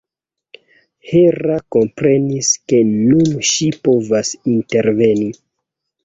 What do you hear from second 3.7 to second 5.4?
povas interveni.